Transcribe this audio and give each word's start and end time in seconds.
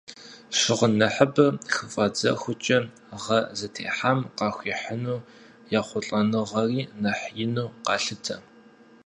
Щыгъын 0.57 0.93
нэхъыбэ 0.99 1.45
хыфӀадзэхукӀэ, 1.73 2.79
гъэ 3.23 3.39
зытехьам 3.57 4.19
къахуихьыну 4.37 5.25
ехъулӀэныгъэри 5.79 6.81
нэхъ 7.01 7.23
иныну 7.43 7.73
къалъытэ. 7.85 8.35